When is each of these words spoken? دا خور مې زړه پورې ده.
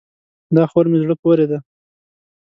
دا 0.55 0.63
خور 0.71 0.85
مې 0.91 0.97
زړه 1.03 1.15
پورې 1.21 1.45
ده. 1.51 1.57